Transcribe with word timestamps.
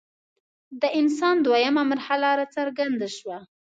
د 0.81 0.83
انسان 0.99 1.35
دویمه 1.45 1.83
مرحله 1.91 2.27
راڅرګنده 2.39 3.07
شوه. 3.17 3.37